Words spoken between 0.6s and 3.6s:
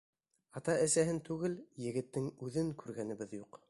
Ата-әсәһен түгел, егеттең үҙен күргәнебеҙ юҡ.